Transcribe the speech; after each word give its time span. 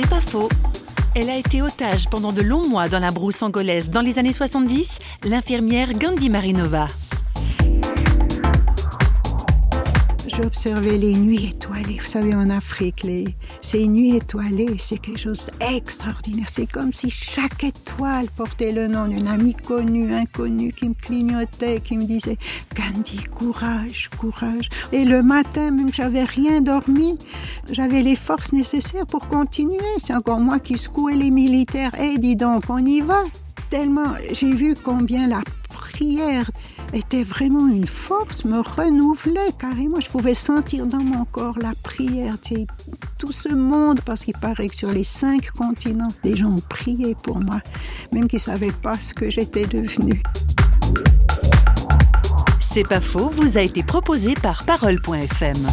C'est 0.00 0.08
pas 0.08 0.20
faux. 0.20 0.48
Elle 1.16 1.28
a 1.28 1.36
été 1.36 1.60
otage 1.60 2.08
pendant 2.08 2.32
de 2.32 2.40
longs 2.40 2.68
mois 2.68 2.88
dans 2.88 3.00
la 3.00 3.10
brousse 3.10 3.42
angolaise 3.42 3.90
dans 3.90 4.00
les 4.00 4.20
années 4.20 4.32
70, 4.32 5.00
l'infirmière 5.24 5.92
Gandhi 5.92 6.30
Marinova. 6.30 6.86
J'observais 10.40 10.98
les 10.98 11.14
nuits 11.16 11.46
étoilées. 11.46 11.98
Vous 11.98 12.08
savez, 12.08 12.32
en 12.32 12.48
Afrique, 12.48 13.02
les, 13.02 13.24
ces 13.60 13.88
nuits 13.88 14.14
étoilées, 14.14 14.76
c'est 14.78 14.98
quelque 14.98 15.18
chose 15.18 15.48
d'extraordinaire. 15.58 16.46
C'est 16.48 16.70
comme 16.70 16.92
si 16.92 17.10
chaque 17.10 17.64
étoile 17.64 18.26
portait 18.36 18.70
le 18.70 18.86
nom 18.86 19.08
d'une 19.08 19.26
amie 19.26 19.54
connue, 19.54 20.14
inconnue, 20.14 20.72
qui 20.72 20.90
me 20.90 20.94
clignotait, 20.94 21.80
qui 21.80 21.96
me 21.96 22.04
disait 22.04 22.38
Gandhi, 22.76 23.16
courage, 23.24 24.10
courage. 24.16 24.68
Et 24.92 25.04
le 25.04 25.24
matin, 25.24 25.72
même 25.72 25.92
j'avais 25.92 26.22
rien 26.22 26.60
dormi, 26.60 27.18
j'avais 27.70 28.02
les 28.02 28.16
forces 28.16 28.52
nécessaires 28.52 29.06
pour 29.06 29.28
continuer. 29.28 29.78
C'est 29.98 30.14
encore 30.14 30.40
moi 30.40 30.58
qui 30.58 30.76
secouais 30.76 31.14
les 31.14 31.30
militaires. 31.30 31.92
Eh, 32.00 32.18
dis 32.18 32.36
donc, 32.36 32.64
on 32.68 32.78
y 32.78 33.00
va. 33.00 33.24
Tellement 33.70 34.14
j'ai 34.32 34.52
vu 34.52 34.74
combien 34.82 35.28
la 35.28 35.42
prière 35.68 36.50
était 36.92 37.22
vraiment 37.22 37.68
une 37.68 37.86
force, 37.86 38.44
me 38.44 38.60
renouvelait 38.60 39.52
carrément. 39.58 40.00
Je 40.00 40.08
pouvais 40.08 40.34
sentir 40.34 40.86
dans 40.86 41.02
mon 41.02 41.24
corps 41.24 41.58
la 41.58 41.72
prière. 41.82 42.36
tout 43.18 43.32
ce 43.32 43.48
monde, 43.48 44.00
parce 44.02 44.24
qu'il 44.24 44.36
paraît 44.38 44.68
que 44.68 44.76
sur 44.76 44.90
les 44.90 45.04
cinq 45.04 45.50
continents, 45.50 46.08
des 46.22 46.36
gens 46.36 46.50
ont 46.50 46.62
prié 46.68 47.14
pour 47.22 47.40
moi, 47.40 47.60
même 48.12 48.28
qu'ils 48.28 48.38
ne 48.38 48.42
savaient 48.42 48.72
pas 48.72 48.98
ce 49.00 49.12
que 49.12 49.28
j'étais 49.28 49.66
devenue. 49.66 50.22
C'est 52.60 52.86
pas 52.88 53.00
faux, 53.00 53.30
vous 53.30 53.58
a 53.58 53.62
été 53.62 53.82
proposé 53.82 54.34
par 54.34 54.64
Parole.fm. 54.64 55.66